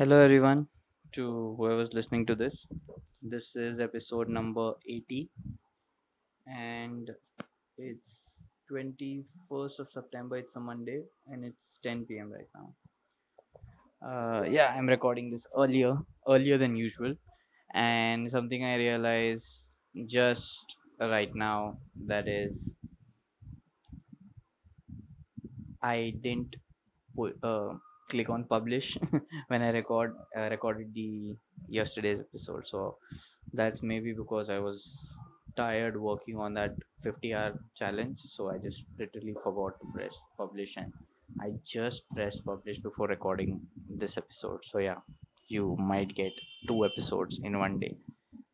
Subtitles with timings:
[0.00, 0.66] Hello, everyone,
[1.12, 2.66] to whoever's listening to this.
[3.20, 5.28] This is episode number 80,
[6.46, 7.10] and
[7.76, 8.42] it's
[8.72, 10.38] 21st of September.
[10.38, 12.32] It's a Monday, and it's 10 p.m.
[12.32, 12.72] right now.
[14.00, 17.14] Uh, yeah, I'm recording this earlier, earlier than usual,
[17.74, 19.76] and something I realized
[20.06, 21.76] just right now
[22.06, 22.74] that is,
[25.82, 26.56] I didn't
[27.14, 27.74] put, uh,
[28.10, 28.96] click on publish
[29.48, 31.36] when I record uh, recorded the
[31.68, 32.66] yesterday's episode.
[32.66, 32.96] So
[33.52, 35.18] that's maybe because I was
[35.56, 38.20] tired working on that 50 hour challenge.
[38.20, 40.92] So I just literally forgot to press publish and
[41.40, 44.64] I just pressed publish before recording this episode.
[44.64, 45.00] So yeah,
[45.48, 46.32] you might get
[46.68, 47.96] two episodes in one day,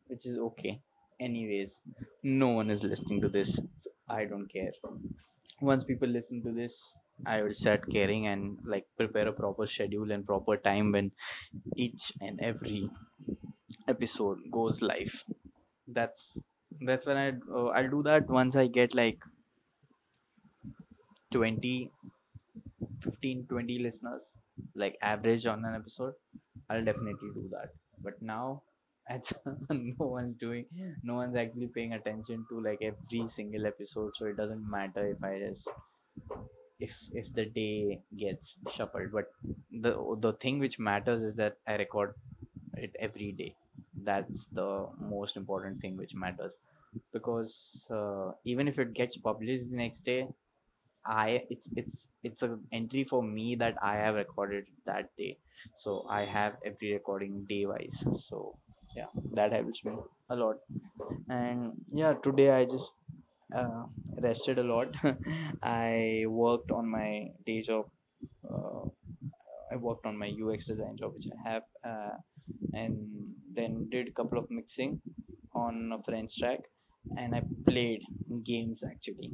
[0.07, 0.79] which is okay.
[1.19, 1.81] Anyways,
[2.23, 3.55] no one is listening to this.
[3.77, 4.71] So I don't care
[5.61, 6.95] once people listen to this
[7.25, 11.11] i will start caring and like prepare a proper schedule and proper time when
[11.75, 12.89] each and every
[13.87, 15.23] episode goes live.
[15.87, 16.41] That's
[16.81, 19.19] that's when i uh, i'll do that once i get like
[21.33, 21.91] 20
[23.03, 24.33] 15 20 listeners
[24.75, 26.13] like average on an episode
[26.69, 27.69] i'll definitely do that.
[28.03, 28.63] But now
[29.09, 29.33] it's
[29.69, 30.65] no one's doing
[31.03, 35.23] no one's actually paying attention to like every single episode so it doesn't matter if
[35.23, 35.69] i just
[36.79, 39.11] if if the day gets shuffled.
[39.11, 39.31] But
[39.71, 42.15] the the thing which matters is that i record
[42.77, 43.55] it every day.
[44.11, 46.57] That's the most important thing which matters.
[47.13, 50.27] Because uh, even if it gets published the next day
[51.13, 55.37] i it's it's it's a entry for me that i have recorded that day.
[55.83, 58.55] So i have every recording day wise so
[58.95, 59.93] yeah that helps me
[60.29, 60.57] a lot.
[61.29, 62.95] And yeah today i just
[63.55, 63.83] uh,
[64.21, 64.93] rested a lot.
[65.63, 67.85] I worked on my day job
[68.51, 68.85] uh,
[69.73, 72.15] i worked on my ux design job which i have uh,
[72.73, 72.95] and
[73.57, 74.99] then did a couple of mixing
[75.63, 76.61] on a french track
[77.17, 78.01] and i played
[78.43, 79.31] games actually.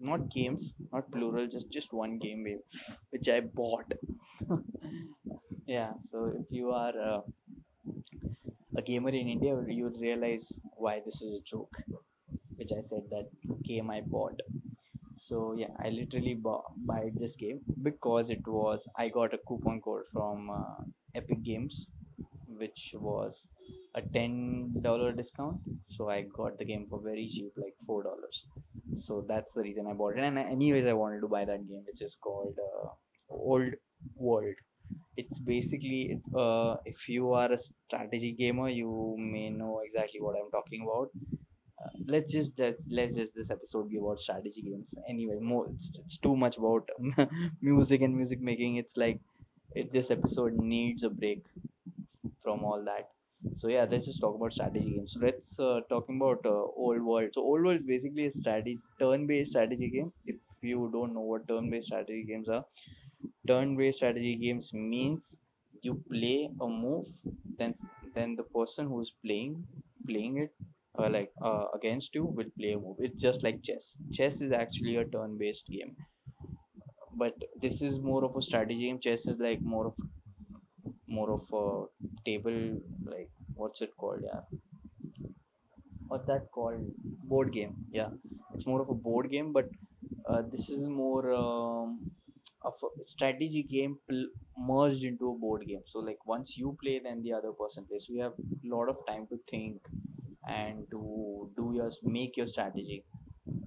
[0.00, 2.44] Not games not plural just just one game
[3.10, 3.92] which i bought.
[5.66, 7.20] Yeah so if you are uh,
[8.76, 11.74] a gamer in India, you would realize why this is a joke,
[12.58, 13.28] which I said that
[13.64, 14.40] game I bought.
[15.16, 16.64] So yeah, I literally bought
[17.14, 20.82] this game because it was I got a coupon code from uh,
[21.14, 21.88] Epic Games,
[22.46, 23.48] which was
[23.94, 25.58] a ten dollar discount.
[25.86, 28.46] So I got the game for very cheap, like four dollars.
[28.94, 30.24] So that's the reason I bought it.
[30.24, 32.88] And anyways, I wanted to buy that game, which is called uh,
[33.28, 33.74] Old
[34.16, 34.54] World
[35.16, 40.50] it's basically uh, if you are a strategy gamer you may know exactly what i'm
[40.50, 41.10] talking about
[42.12, 44.94] let's just let's let's just this episode be about strategy games.
[45.08, 46.88] Anyway more it's, it's too much about
[47.62, 48.76] music and music making.
[48.76, 49.20] It's like
[49.74, 51.44] it, this episode needs a break
[52.42, 53.08] from all that.
[53.56, 55.12] So yeah let's just talk about strategy games.
[55.14, 57.30] So let's uh, talking about uh, old world.
[57.34, 60.12] So old world is basically a strategy turn-based strategy game.
[60.26, 62.64] If you don't know what turn-based strategy games are
[63.48, 65.38] turn-based strategy games means
[65.82, 67.06] you play a move
[67.58, 67.74] then
[68.14, 69.54] then the person who's playing
[70.08, 70.52] playing it
[70.98, 72.96] uh, like uh, against you will play a move.
[73.00, 73.96] It's just like chess.
[74.12, 75.96] Chess is actually a turn-based game.
[77.14, 78.98] But this is more of a strategy game.
[78.98, 79.94] Chess is like more of
[81.08, 81.64] more of a
[82.24, 82.58] table
[83.04, 84.20] like what's it called?
[84.24, 84.40] Yeah.
[86.08, 86.84] What's that called?
[87.24, 87.74] Board game.
[87.90, 88.08] Yeah.
[88.54, 89.68] It's more of a board game but
[90.28, 92.10] uh, this is more um,
[92.62, 94.28] of a strategy game pl-
[94.58, 95.82] merged into a board game.
[95.86, 98.08] So like once you play then the other person plays.
[98.08, 99.80] You have a lot of time to think
[100.48, 103.04] and to do your make your strategy.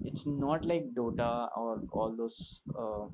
[0.02, 3.06] It's not like dota or all those uh,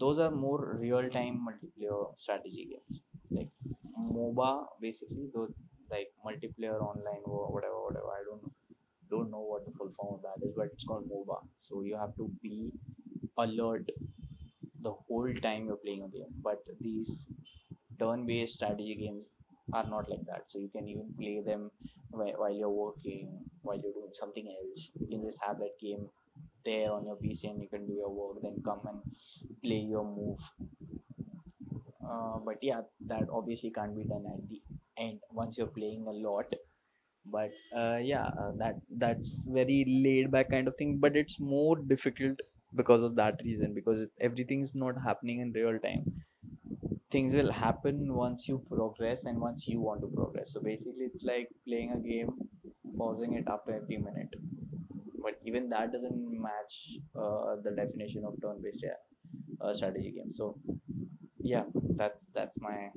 [0.00, 3.00] those are more real time multiplayer strategy games.
[3.30, 3.50] Like
[4.16, 5.52] moba basically those
[5.90, 8.10] like multiplayer online or whatever whatever.
[8.20, 8.52] I don't know
[9.10, 11.38] don't know what the full form of that is but it's called moba.
[11.58, 12.70] So you have to be
[13.38, 13.90] alert
[14.82, 16.32] the whole time you're playing a game.
[16.42, 17.28] But these
[17.98, 19.24] turn-based strategy games
[19.72, 20.44] are not like that.
[20.48, 21.70] So you can even play them
[22.16, 23.28] while you're working
[23.62, 26.08] while you're doing something else you can just have that game
[26.64, 29.00] there on your pc and you can do your work then come and
[29.62, 30.40] play your move.
[32.08, 34.60] Uh, but yeah that obviously can't be done at the
[34.98, 36.46] end once you're playing a lot.
[37.26, 41.76] But uh, yeah uh, that that's very laid back kind of thing but it's more
[41.76, 42.40] difficult
[42.76, 46.04] because of that reason because everything is not happening in real time
[47.16, 50.52] things will happen once you progress and once you want to progress.
[50.52, 52.32] So basically it's like playing a game
[52.98, 54.34] pausing it after every minute.
[55.26, 56.74] But even that doesn't match
[57.14, 58.84] uh, the definition of turn-based
[59.60, 60.32] uh, strategy game.
[60.32, 60.58] So
[61.40, 61.64] yeah
[62.02, 62.90] that's that's my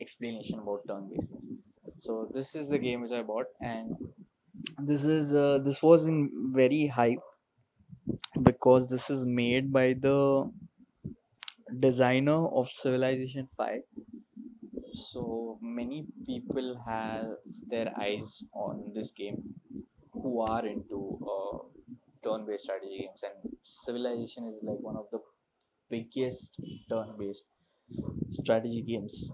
[0.00, 1.30] explanation about turn-based.
[1.98, 3.96] So this is the game which I bought, and
[4.78, 7.26] this is uh, this was in very hype
[8.42, 10.50] because this is made by the
[11.80, 13.82] designer of Civilization 5
[14.94, 17.26] so many people have
[17.68, 19.38] their eyes on this game
[20.12, 21.58] who are into uh,
[22.24, 23.22] turn-based strategy games.
[23.22, 25.20] And civilization is like one of the
[25.90, 26.56] biggest
[26.88, 27.44] turn-based
[28.32, 29.30] strategy games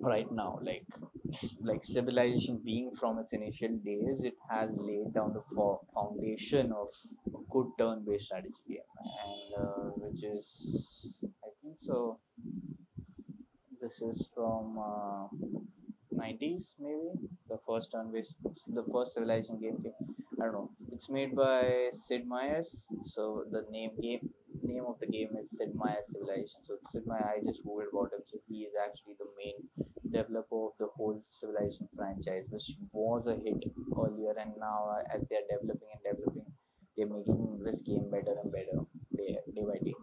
[0.00, 0.58] right now.
[0.62, 0.86] Like
[1.60, 6.88] like civilization being from its initial days it has laid down the fo- foundation of
[7.34, 8.90] a good turn-based strategy game.
[9.24, 11.10] And uh, which is
[11.78, 12.18] so
[13.80, 15.26] this is from uh,
[16.14, 17.10] 90s maybe?
[17.48, 18.34] The first turn-based
[18.68, 19.78] the first civilization game
[20.40, 20.70] i don't know.
[20.92, 22.88] It's made by sid meier's.
[23.04, 24.28] So the name game
[24.62, 26.60] name of the game is sid meier's civilization.
[26.62, 28.22] So sid meier i just googled about him.
[28.30, 29.56] So he is actually the main
[30.10, 33.62] developer of the whole civilization franchise which was a hit
[33.96, 34.34] earlier.
[34.42, 36.52] And now uh, as they are developing and developing
[36.96, 38.78] they're making this game better and better
[39.16, 39.94] day, day by day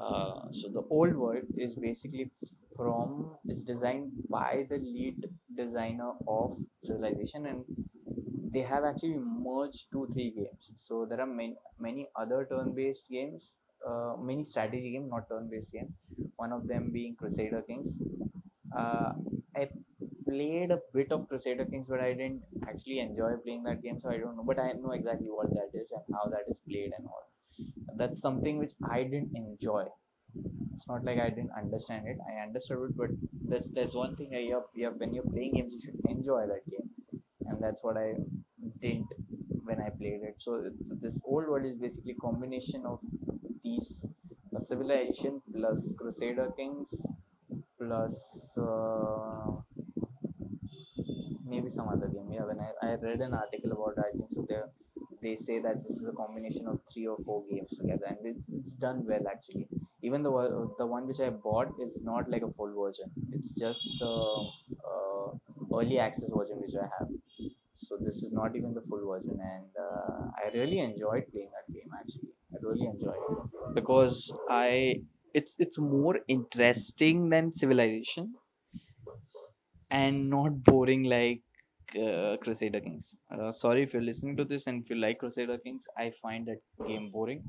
[0.00, 2.30] uh, so the old world is basically
[2.76, 7.64] from is designed by the lead designer of civilization and
[8.52, 10.72] they have actually merged two three games.
[10.76, 13.56] So there are many many other turn-based games
[13.88, 15.94] uh, many strategy game not turn-based game.
[16.36, 17.98] One of them being crusader kings.
[18.76, 19.12] Uh,
[19.56, 19.68] i
[20.26, 24.08] played a bit of crusader kings but i didn't actually enjoy playing that game so
[24.10, 26.92] i don't know but i know exactly what that is and how that is played
[26.98, 27.24] and all
[27.96, 29.84] that's something which i didn't enjoy
[30.74, 32.18] it's not like I didn't understand it.
[32.28, 33.10] I understood it, but
[33.48, 34.30] that's that's one thing.
[34.34, 34.40] I
[34.74, 36.88] yeah, when you're playing games, you should enjoy that game,
[37.46, 38.14] and that's what I
[38.80, 39.08] didn't
[39.64, 40.36] when I played it.
[40.38, 40.70] So
[41.02, 43.00] this old world is basically combination of
[43.62, 44.06] these
[44.58, 47.06] civilization plus Crusader Kings
[47.78, 49.50] plus uh,
[51.44, 52.30] maybe some other game.
[52.32, 54.68] Yeah, when I, I read an article about it, I think so there
[55.22, 58.52] they say that this is a combination of three or four games together and it's
[58.52, 59.68] it's done well actually.
[60.02, 60.32] Even the
[60.78, 63.10] the one which i bought is not like a full version.
[63.32, 64.14] It's just a,
[64.92, 65.28] uh
[65.78, 67.08] early access version which i have.
[67.76, 71.72] So this is not even the full version and uh, i really enjoyed playing that
[71.74, 72.32] game actually.
[72.54, 73.74] I really enjoyed it.
[73.78, 74.18] Because
[74.48, 75.02] i
[75.34, 78.34] it's it's more interesting than civilization
[79.90, 81.42] and not boring like
[81.96, 83.16] uh, Crusader Kings.
[83.30, 86.46] Uh, sorry if you're listening to this and if you like Crusader Kings, I find
[86.46, 87.42] that game boring,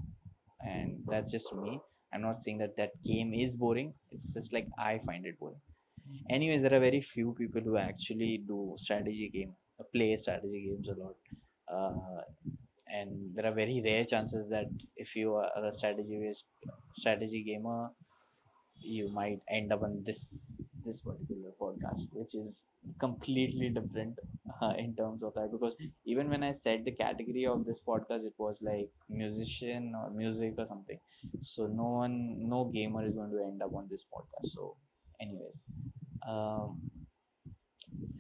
[0.62, 1.80] and that's just me.
[2.14, 3.94] I'm not saying that that game is boring.
[4.12, 5.62] It's just like I find it boring.
[6.30, 10.90] Anyways, there are very few people who actually do strategy game, uh, play strategy games
[10.90, 11.16] a lot,
[11.72, 12.22] uh,
[12.88, 14.68] and there are very rare chances that
[14.98, 16.34] if you are a strategy
[16.94, 17.90] strategy gamer,
[18.80, 22.56] you might end up on this this particular podcast, which is
[23.00, 24.18] completely different
[24.62, 25.52] uh, in terms of that.
[25.52, 25.76] Because
[26.06, 30.56] even when I said the category of this podcast, it was like musician or music
[30.58, 31.00] or something.
[31.42, 34.52] So no one, no gamer is going to end up on this podcast.
[34.54, 34.76] So,
[35.22, 35.66] anyways,
[36.28, 36.82] um,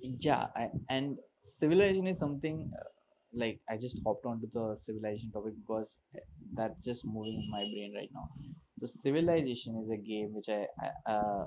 [0.01, 2.71] yeah, I, and civilization is something.
[2.79, 2.83] Uh,
[3.33, 5.99] like I just hopped onto the civilization topic because
[6.53, 8.27] that's just moving in my brain right now.
[8.79, 10.67] So Civilization is a game which I,
[11.07, 11.45] I uh,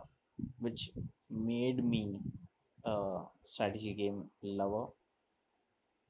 [0.61, 0.91] which
[1.31, 2.17] made me
[2.85, 4.87] a strategy game lover,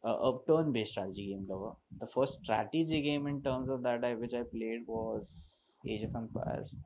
[0.05, 1.75] a, a turn-based strategy game lover.
[1.99, 6.15] The first strategy game in terms of that I which I played was Age of
[6.17, 6.77] Empires,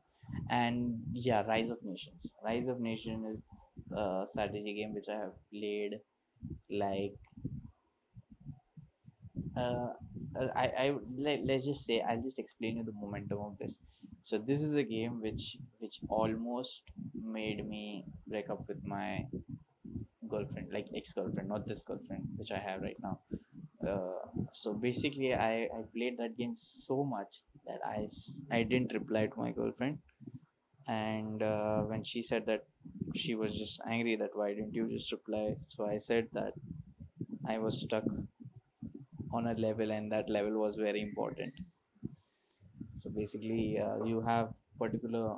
[0.50, 2.34] and yeah, Rise of Nations.
[2.44, 6.00] Rise of Nations is a strategy game which I have played
[6.70, 7.14] like
[9.56, 9.92] uh,
[10.38, 13.78] uh, I, I let, let's just say I'll just explain you the momentum of this.
[14.22, 16.82] So this is a game which which almost
[17.14, 19.26] made me break up with my
[20.28, 23.18] girlfriend, like ex-girlfriend, not this girlfriend which I have right now.
[23.86, 24.20] Uh,
[24.52, 27.98] so basically, I I played that game so much that i
[28.58, 29.98] i didn't reply to my girlfriend,
[30.88, 32.64] and uh, when she said that
[33.24, 36.54] she was just angry that why didn't you just reply, so I said that
[37.48, 38.04] I was stuck
[39.32, 41.54] on a level and that level was very important.
[42.96, 45.36] So basically uh, you have particular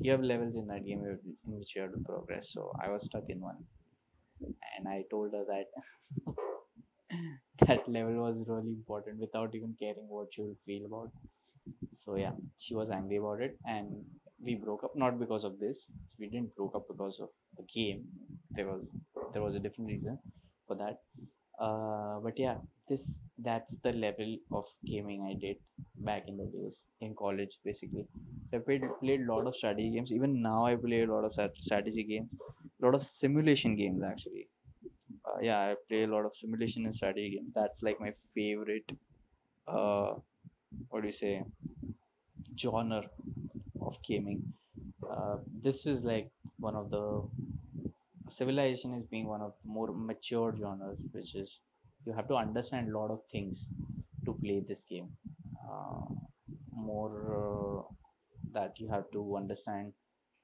[0.00, 2.50] you have levels in that game in which you have to progress.
[2.52, 3.64] So i was stuck in one
[4.76, 5.66] and i told her that
[7.66, 11.10] that level was really important without even caring what she would feel about.
[11.94, 13.58] So yeah she was angry about it.
[13.66, 13.88] And
[14.44, 15.90] we broke up not because of this.
[16.18, 18.04] We didn't broke up because of the game.
[18.50, 18.92] There was
[19.32, 20.18] there was a different reason
[20.66, 20.98] for that.
[21.60, 23.04] Uh, but yeah this
[23.46, 25.56] that's the level of gaming i did
[26.08, 26.76] back in the days
[27.06, 28.04] in college basically
[28.54, 31.32] i played played a lot of strategy games even now i play a lot of
[31.68, 32.36] strategy games
[32.80, 34.48] a lot of simulation games actually.
[35.26, 37.50] Uh, yeah, I play a lot of simulation and strategy games.
[37.54, 38.90] That's like my favorite.
[39.68, 40.14] Uh,
[40.90, 41.42] what do you say?
[42.56, 43.02] Genre
[43.80, 44.54] of gaming.
[45.08, 47.22] Uh, this is like one of the
[48.28, 51.60] civilization is being one of the more mature genres, which is
[52.06, 53.68] you have to understand a lot of things
[54.24, 55.08] to play this game.
[55.70, 56.06] Uh,
[56.76, 57.82] more uh,
[58.52, 59.92] that you have to understand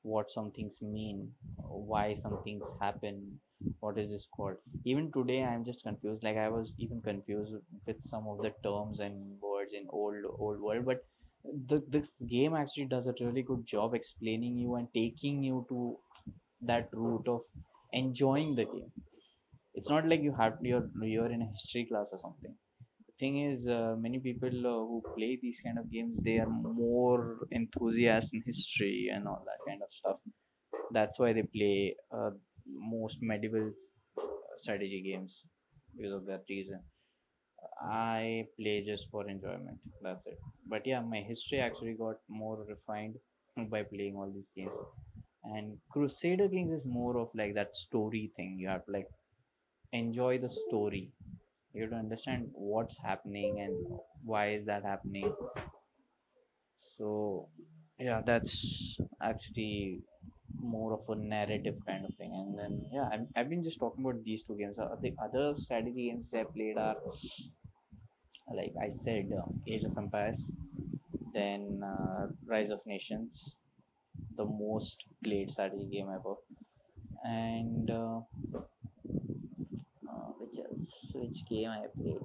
[0.02, 3.38] what some things mean, why some things happen,
[3.80, 4.56] what is this called.
[4.84, 6.22] Even today, I'm just confused.
[6.22, 7.52] Like I was even confused
[7.86, 11.04] with some of the terms and words in old old world, but
[11.68, 15.96] the, this game actually does a really good job explaining you and taking you to
[16.62, 17.42] that route of
[17.92, 18.92] enjoying the game
[19.80, 22.54] it's not like you have you're you're in a history class or something.
[23.08, 26.50] The thing is uh, many people uh, who play these kind of games they are
[26.50, 30.18] more enthusiast in history and all that kind of stuff.
[30.92, 32.30] That's why they play uh,
[32.66, 33.72] most medieval
[34.58, 35.44] strategy games
[35.96, 36.80] because of that reason.
[37.82, 39.78] I play just for enjoyment.
[40.02, 40.38] That's it.
[40.68, 43.16] But yeah my history actually got more refined
[43.70, 44.76] by playing all these games.
[45.44, 48.58] And crusader kings is more of like that story thing.
[48.58, 49.08] You have to like
[49.92, 51.12] enjoy the story.
[51.74, 55.32] You have to understand what's happening and why is that happening.
[56.78, 57.48] So
[57.98, 60.00] yeah that's actually
[60.60, 62.32] more of a narrative kind of thing.
[62.34, 64.78] And then yeah I've, I've been just talking about these two games.
[64.78, 66.96] Uh, the other strategy games i played are
[68.58, 70.40] like i said uh, age of empires
[71.36, 73.56] then uh, rise of nations
[74.36, 76.34] the most played strategy game ever.
[77.24, 78.20] And uh,
[80.70, 82.22] which game i played.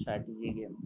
[0.00, 0.76] Strategy game.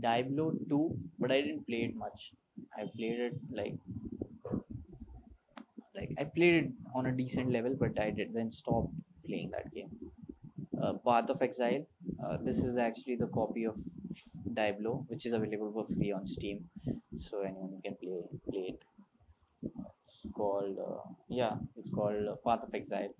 [0.00, 2.32] Diablo 2 but i didn't play it much.
[2.78, 3.74] I played it like
[5.94, 8.88] like i played it on a decent level but i did then stop
[9.26, 9.90] playing that game.
[10.82, 11.84] Uh, path of exile
[12.24, 13.76] uh, this is actually the copy of
[14.54, 16.68] diablo which is available for free on steam.
[17.18, 18.20] So anyone can play
[18.50, 18.82] play it.
[20.04, 23.14] It's called uh, yeah it's called path of exile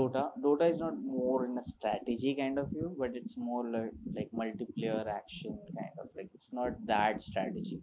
[0.00, 0.22] dota.
[0.44, 4.30] Dota is not more in a strategy kind of view but it's more like like
[4.42, 7.80] multiplayer action kind of like it's not that strategy.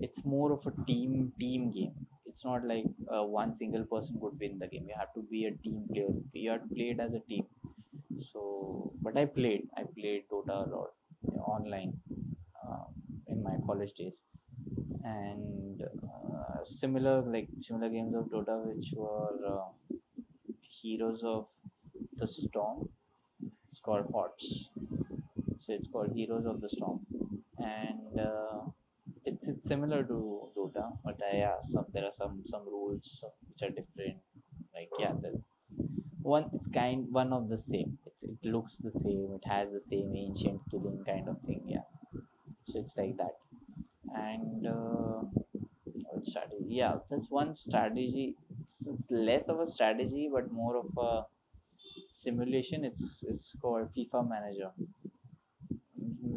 [0.00, 1.94] It's more of a team team game.
[2.26, 4.86] It's not like uh, one single person could win the game.
[4.88, 6.12] You have to be a team player.
[6.32, 7.46] You have to play it as a team.
[8.32, 9.68] So but i played.
[9.76, 10.90] I played dota a lot
[11.54, 11.92] online
[12.64, 12.84] uh,
[13.28, 14.22] in my college days.
[15.04, 19.68] And uh, similar like similar games of dota which were uh,
[20.82, 21.46] heroes of
[22.16, 22.88] the storm.
[23.68, 24.70] It's called hots.
[25.60, 27.00] So it's called heroes of the storm.
[27.58, 28.60] And uh,
[29.24, 30.18] it's it's similar to
[30.56, 34.18] dota but uh, yeah some there are some some rules which are different.
[34.74, 35.40] Like yeah the
[36.22, 37.98] one it's kind one of the same.
[38.06, 39.28] It's, it looks the same.
[39.38, 41.86] It has the same ancient killing kind of thing yeah.
[42.66, 43.36] So it's like that.
[44.14, 45.22] And uh,
[46.24, 46.64] strategy?
[46.68, 48.34] Yeah that's one strategy
[48.68, 51.22] it's, it's less of a strategy but more of a
[52.10, 52.84] simulation.
[52.84, 54.72] It's it's called fifa manager.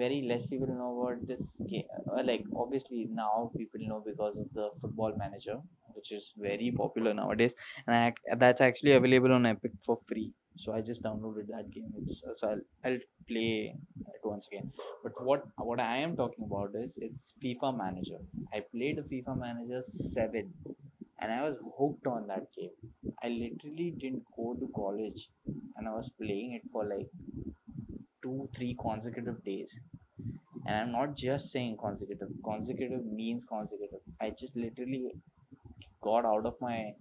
[0.02, 1.86] Very less people know about this game.
[2.12, 5.58] Uh, like obviously now people know because of the football manager
[5.94, 7.56] which is very popular nowadays.
[7.88, 10.32] And I, that's actually available on epic for free.
[10.58, 11.92] So i just downloaded that game.
[12.02, 13.76] It's uh, so I'll, I'll play
[14.16, 14.72] it once again.
[15.04, 18.20] But what what i am talking about is it's fifa manager.
[18.54, 20.54] I played fifa manager 7
[21.22, 22.72] and i was hooked on that game.
[23.24, 25.30] I literally didn't go to college
[25.78, 27.08] and i was playing it for like
[28.24, 29.78] two three consecutive days.
[30.68, 32.30] And i'm not just saying consecutive.
[32.46, 34.00] Consecutive means consecutive.
[34.22, 35.12] I just literally
[36.02, 36.94] got out of my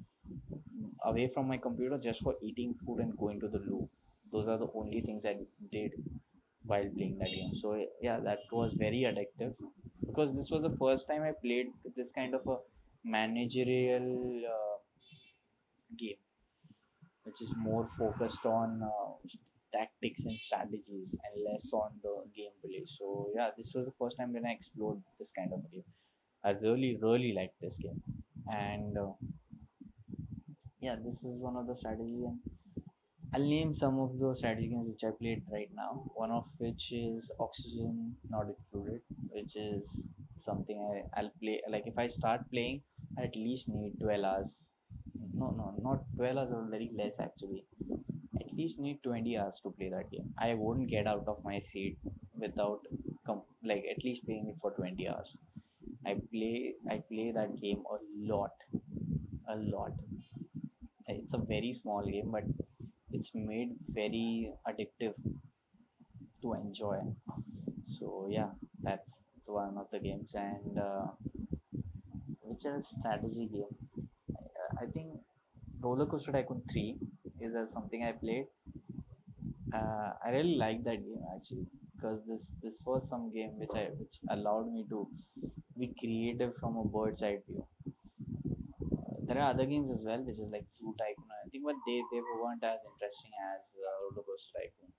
[1.05, 3.89] away from my computer just for eating food and going to the loo.
[4.33, 5.37] Those are the only things i
[5.73, 5.93] did
[6.65, 7.55] while playing that game.
[7.55, 9.55] So yeah that was very addictive
[10.07, 12.57] because this was the first time i played this kind of a
[13.05, 14.77] managerial uh,
[15.99, 16.17] game
[17.25, 19.13] which is more focused on uh,
[19.73, 22.83] tactics and strategies and less on the gameplay.
[22.87, 25.85] So yeah, this was the first time when I explored this kind of game.
[26.45, 28.03] I really really liked this game,
[28.51, 29.13] and uh,
[30.81, 32.39] yeah, this is one of the strategy and
[33.33, 36.11] I'll name some of the strategy games which I played right now.
[36.15, 40.05] One of which is Oxygen Not Included, which is
[40.37, 41.61] something I, I'll play.
[41.69, 42.83] Like if I start playing,
[43.19, 44.73] at least need 12 hours.
[45.35, 47.65] No, no, not 12 hours or very less actually.
[48.41, 50.33] At least need 20 hours to play that game.
[50.39, 51.99] I won't get out of my seat
[52.39, 52.81] without
[53.27, 55.39] com- like at least playing it for 20 hours.
[56.07, 57.99] I play I play that game a
[58.33, 58.51] lot,
[59.49, 59.93] a lot
[61.11, 62.45] it's a very small game but
[63.11, 65.15] it's made very addictive
[66.43, 66.99] to enjoy
[67.99, 68.51] so yeah
[68.83, 71.07] that's one of the games and uh,
[72.51, 73.75] which is a strategy game.
[74.37, 75.09] I, I think
[75.83, 76.97] roller coaster tycoon 3
[77.41, 78.47] is uh, something i played.
[79.79, 83.85] Uh, i really like that game actually because this this was some game which i
[84.01, 85.01] which allowed me to
[85.79, 87.65] be creative from a bird's eye view.
[88.99, 91.31] Uh, there are other games as well which is like zoo tycoon.
[91.45, 94.91] I think but they they weren't as interesting as uh, roller coaster tycoon.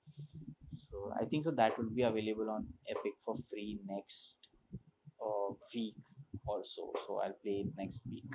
[0.86, 4.38] So I think so that will be available on Epic for free next
[5.26, 5.96] uh, week
[6.48, 6.92] or so.
[7.08, 8.26] So I'll play it next week.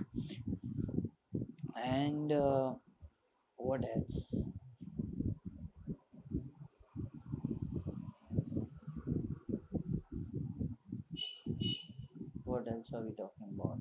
[1.77, 2.73] And uh,
[3.57, 4.47] what else?
[12.45, 13.79] What else are we talking about?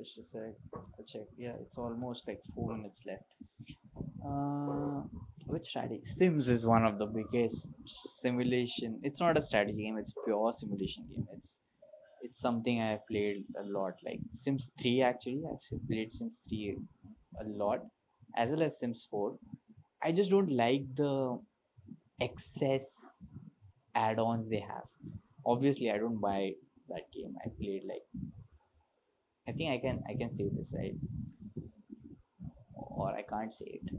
[0.00, 0.54] Just a sec.
[0.74, 1.26] I'll check.
[1.36, 3.34] Yeah, it's almost like four minutes left.
[4.24, 5.02] Uh,
[5.46, 6.00] which strategy?
[6.04, 9.00] Sims is one of the biggest simulation.
[9.02, 9.98] It's not a strategy game.
[9.98, 11.26] It's pure simulation game.
[11.36, 11.60] It's
[12.22, 13.94] it's something I have played a lot.
[14.04, 15.42] Like Sims 3 actually.
[15.50, 16.76] I've played Sims 3
[17.40, 17.80] a lot,
[18.36, 19.36] as well as Sims 4.
[20.02, 21.38] I just don't like the
[22.20, 23.24] excess
[23.94, 24.88] add-ons they have.
[25.44, 26.52] Obviously, I don't buy
[26.88, 27.34] that game.
[27.44, 28.02] I played like
[29.60, 30.94] think I can I can say this right,
[32.74, 33.90] or I can't say it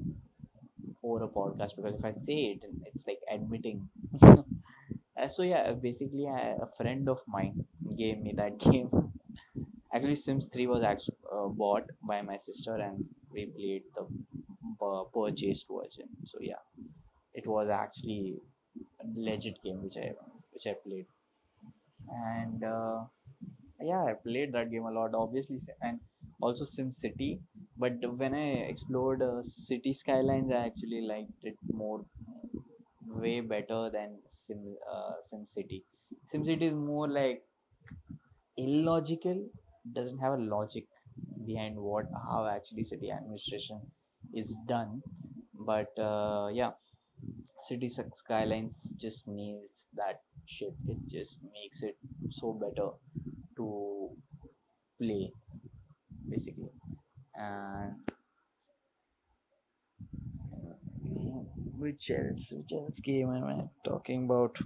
[1.03, 3.87] over a podcast because if I say it, it's like admitting.
[5.21, 7.63] Uh, so yeah, basically, I, a friend of mine
[7.95, 8.89] gave me that game.
[9.93, 14.07] Actually, Sims 3 was actually uh, bought by my sister, and we played the
[14.83, 16.07] uh, purchased version.
[16.23, 16.63] So yeah,
[17.35, 18.37] it was actually
[19.01, 20.13] a legit game which I
[20.53, 21.05] which I played,
[22.09, 23.01] and uh,
[23.83, 25.99] yeah, I played that game a lot, obviously, and
[26.41, 27.39] also Sim City.
[27.77, 32.05] But when I explored uh, City Skylines, I actually liked it more,
[33.07, 35.83] way better than Sim uh, Sim City.
[36.25, 37.43] Sim City is more like
[38.57, 39.37] illogical,
[39.93, 40.85] doesn't have a logic
[41.45, 43.81] behind what how actually city administration
[44.33, 45.01] is done.
[45.53, 46.71] But uh, yeah,
[47.61, 50.73] City Sk- Skylines just needs that shit.
[50.87, 51.97] It just makes it
[52.31, 52.89] so better
[53.61, 54.09] to
[54.99, 55.31] play
[56.29, 56.71] basically.
[57.35, 57.95] And
[61.05, 61.45] mm,
[61.77, 62.53] which else?
[62.55, 63.57] Which else game am I
[63.89, 64.57] talking about?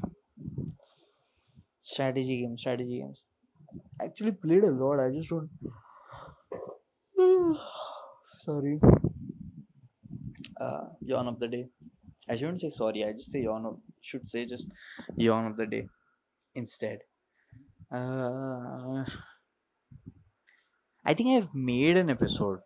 [1.81, 2.61] Strategy games.
[2.61, 3.27] Strategy games.
[4.01, 4.99] Actually played a lot.
[4.99, 5.49] I just don't.
[8.45, 8.79] Sorry.
[10.59, 11.65] Uh, yawn of the day.
[12.27, 13.03] I shouldn't say sorry.
[13.03, 13.65] I just say yawn.
[13.65, 14.69] Of, should say just
[15.15, 15.87] yawn of the day
[16.55, 16.99] instead.
[17.91, 19.05] Uh,
[21.05, 22.59] I think I've made an episode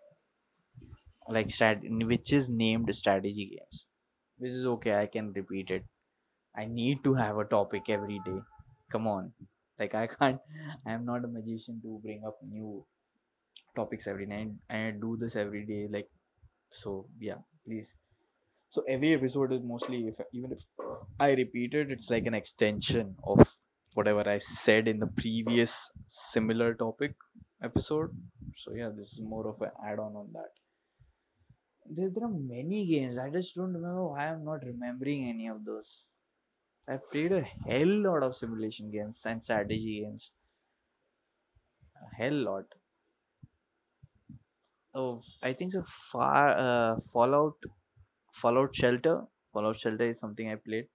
[1.35, 3.77] like strat which is named strategy games
[4.39, 5.83] which is okay i can repeat it.
[6.55, 8.39] I need to have a topic every day.
[8.91, 9.33] Come on.
[9.79, 10.41] Like i can't
[10.85, 12.85] i am not a magician to bring up new
[13.75, 14.51] topics every night.
[14.69, 16.09] I do this every day like
[16.71, 17.95] so yeah please.
[18.69, 20.65] So every episode is mostly if even if
[21.19, 23.47] i repeat it it's like an extension of
[23.99, 25.75] whatever i said in the previous
[26.07, 27.15] similar topic
[27.69, 28.15] episode
[28.63, 30.59] so yeah this is more of an add-on on that
[31.89, 33.17] there, there are many games.
[33.17, 36.11] I just don't remember why I'm not remembering any of those.
[36.87, 40.31] I played a hell lot of simulation games and strategy games.
[42.01, 42.65] A hell lot.
[44.93, 46.57] Oh, I think so far.
[46.57, 47.57] Uh, Fallout,
[48.33, 49.21] Fallout Shelter.
[49.53, 50.87] Fallout Shelter is something I played,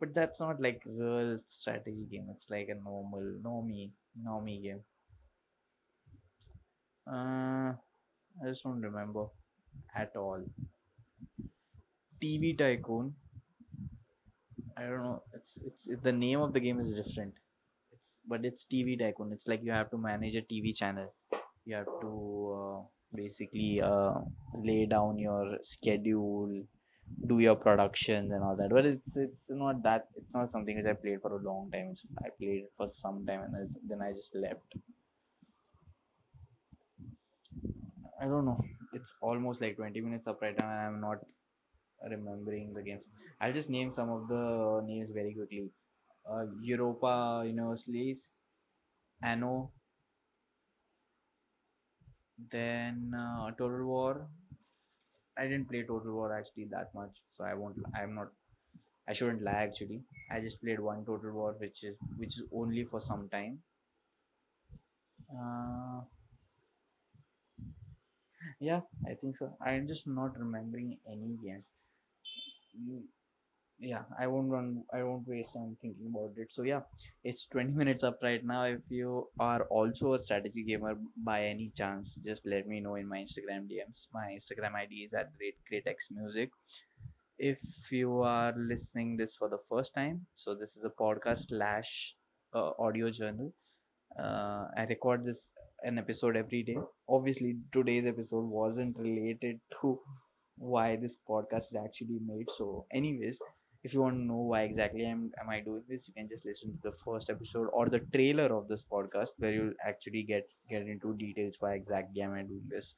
[0.00, 2.26] but that's not like real strategy game.
[2.30, 3.90] It's like a normal, normie,
[4.26, 4.80] normie game.
[7.06, 7.74] Uh,
[8.42, 9.26] I just don't remember
[9.94, 10.42] at all.
[12.20, 13.14] TV Tycoon.
[14.76, 15.22] I don't know.
[15.34, 17.34] It's it's the name of the game is different.
[17.92, 19.32] It's but it's TV Tycoon.
[19.32, 21.12] It's like you have to manage a TV channel.
[21.66, 22.12] You have to
[22.58, 22.82] uh,
[23.14, 24.14] basically uh,
[24.54, 26.64] lay down your schedule,
[27.26, 28.70] do your productions and all that.
[28.70, 30.08] But it's it's not that.
[30.16, 31.90] It's not something which I played for a long time.
[31.92, 34.74] It's, I played it for some time and then I just left.
[38.20, 38.60] I don't know.
[38.92, 41.18] It's almost like 20 minutes up right now and I'm not
[42.10, 43.02] remembering the games.
[43.40, 45.70] I'll just name some of the names very quickly.
[46.30, 48.30] Uh, Europa Universalis,
[49.22, 49.72] Anno,
[52.50, 54.26] then uh, Total War,
[55.40, 57.76] I didn't play Total War actually that much, so I won't.
[57.96, 58.28] I'm not.
[59.08, 60.04] I shouldn't lie actually.
[60.30, 63.62] I just played one Total War, which is which is only for some time.
[65.30, 66.02] Uh,
[68.60, 69.56] yeah, I think so.
[69.60, 71.68] I'm just not remembering any games.
[72.76, 73.04] Mm,
[73.80, 74.84] Yeah, I won't run.
[74.92, 76.52] I won't waste time thinking about it.
[76.52, 76.82] So yeah,
[77.24, 78.64] it's 20 minutes up right now.
[78.64, 83.08] If you are also a strategy gamer by any chance, just let me know in
[83.08, 84.06] my Instagram DMs.
[84.12, 86.50] My Instagram ID is at great greatxmusic.
[87.38, 87.60] If
[87.92, 92.14] you are listening this for the first time, so this is a podcast slash
[92.54, 93.52] uh, audio journal
[94.18, 95.52] uh, I record this
[95.84, 96.78] an episode every day.
[97.08, 99.98] Obviously, today's episode wasn't related to
[100.58, 102.50] why this podcast is actually made.
[102.50, 103.40] So, anyways,
[103.82, 106.44] if you want to know why exactly am, am I doing this, you can just
[106.44, 110.48] listen to the first episode or the trailer of this podcast where you'll actually get
[110.68, 112.94] get into details why exactly am I doing this.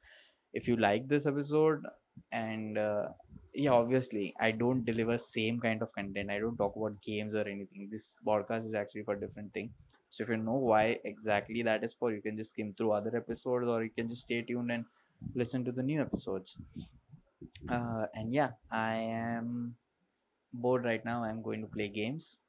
[0.53, 1.83] If you like this episode
[2.31, 3.07] and uh,
[3.53, 6.29] yeah, obviously I don't deliver same kind of content.
[6.29, 7.87] I don't talk about games or anything.
[7.91, 9.71] This podcast is actually for different thing.
[10.09, 13.15] So if you know why exactly that is for, you can just skim through other
[13.15, 14.85] episodes or you can just stay tuned and
[15.33, 16.57] listen to the new episodes.
[17.69, 19.75] Uh, and yeah, I am
[20.53, 21.23] bored right now.
[21.23, 22.39] I'm going to play games.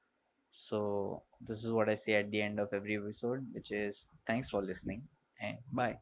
[0.52, 4.50] So this is what I say at the end of every episode, which is thanks
[4.50, 5.02] for listening
[5.40, 5.98] and bye.